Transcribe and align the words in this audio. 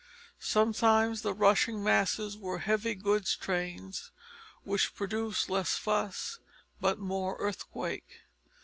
Sometimes 0.39 1.21
the 1.21 1.31
rushing 1.31 1.83
masses 1.83 2.35
were 2.35 2.57
heavy 2.57 2.95
goods 2.95 3.35
trains, 3.35 4.09
which 4.63 4.95
produced 4.95 5.47
less 5.47 5.75
fuss, 5.75 6.39
but 6.79 6.97
more 6.97 7.35
of 7.35 7.45
earthquake. 7.45 8.21